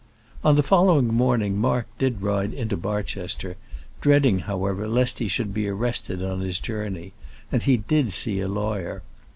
On 0.43 0.55
the 0.55 0.63
following 0.63 1.09
morning 1.13 1.59
Mark 1.59 1.85
did 1.99 2.23
ride 2.23 2.55
into 2.55 2.75
Barchester, 2.75 3.55
dreading, 4.01 4.39
however, 4.39 4.87
lest 4.87 5.19
he 5.19 5.27
should 5.27 5.53
be 5.53 5.67
arrested 5.67 6.23
on 6.23 6.39
his 6.39 6.59
journey, 6.59 7.13
and 7.51 7.61
he 7.61 7.77
did 7.77 8.11
see 8.11 8.39
a 8.41 8.47
lawyer. 8.47 9.03